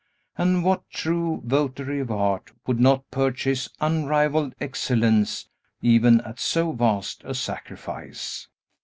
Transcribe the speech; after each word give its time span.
And 0.35 0.63
what 0.63 0.89
true 0.89 1.43
votary 1.45 1.99
of 1.99 2.09
art 2.09 2.51
would 2.65 2.79
not 2.79 3.11
purchase 3.11 3.69
unrivalled 3.79 4.55
excellence, 4.59 5.47
even 5.83 6.21
at 6.21 6.39
so 6.39 6.71
vast 6.71 7.21
a 7.23 7.35
sacrifice! 7.35 8.47